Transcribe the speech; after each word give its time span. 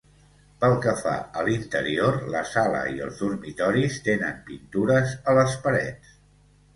Pel 0.61 0.71
que 0.85 0.91
fa 1.01 1.11
a 1.41 1.43
l'interior 1.49 2.15
la 2.35 2.41
sala 2.51 2.79
i 2.91 2.95
els 3.07 3.21
dormitoris 3.25 3.99
tenen 4.07 4.39
pintures 4.49 5.13
a 5.33 5.37
les 5.41 5.55
parets. 5.67 6.15